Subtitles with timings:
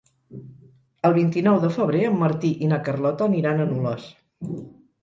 [1.09, 4.13] El vint-i-nou de febrer en Martí i na Carlota aniran a Nules.